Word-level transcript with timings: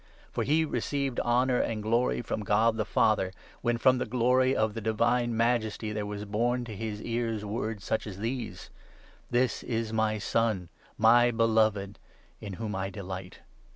For 0.31 0.43
he 0.43 0.65
received 0.65 1.17
17 1.17 1.31
honour 1.31 1.59
and 1.61 1.83
glory 1.83 2.23
from 2.23 2.41
God 2.41 2.75
the 2.75 2.85
Father, 2.85 3.31
when 3.61 3.77
from 3.77 3.99
the 3.99 4.07
Glory 4.07 4.55
of 4.55 4.73
the 4.73 4.81
Divine 4.81 5.37
Majesty 5.37 5.91
there 5.93 6.07
were 6.07 6.25
borne 6.25 6.65
to 6.65 6.75
his 6.75 7.03
ears 7.03 7.45
words 7.45 7.85
such 7.85 8.07
as 8.07 8.17
these 8.17 8.71
—'This 9.37 9.61
is 9.61 9.93
my 9.93 10.17
Son, 10.17 10.69
my 10.97 11.29
Beloved, 11.29 11.99
in 12.39 12.53
whom 12.53 12.73
I 12.73 12.89
delight.' 12.89 13.41